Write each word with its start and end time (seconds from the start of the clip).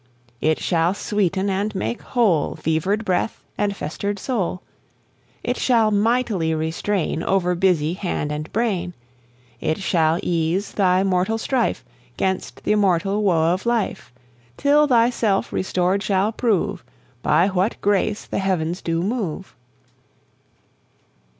It 0.41 0.57
shall 0.59 0.95
sweeten 0.95 1.47
and 1.47 1.75
make 1.75 2.01
whole 2.01 2.55
Fevered 2.55 3.05
breath 3.05 3.43
and 3.55 3.75
festered 3.75 4.17
soul; 4.17 4.63
It 5.43 5.57
shall 5.57 5.91
mightily 5.91 6.55
restrain 6.55 7.21
Over 7.21 7.53
busy 7.53 7.93
hand 7.93 8.31
and 8.31 8.51
brain; 8.51 8.95
it 9.59 9.77
shall 9.77 10.19
ease 10.23 10.71
thy 10.71 11.03
mortal 11.03 11.37
strife 11.37 11.85
'Gainst 12.17 12.63
the 12.63 12.71
immortal 12.71 13.21
woe 13.21 13.53
of 13.53 13.67
life, 13.67 14.11
Till 14.57 14.87
thyself 14.87 15.53
restored 15.53 16.01
shall 16.01 16.31
prove 16.31 16.83
By 17.21 17.49
what 17.49 17.79
grace 17.79 18.25
the 18.25 18.39
Heavens 18.39 18.81
do 18.81 19.03
move. 19.03 19.55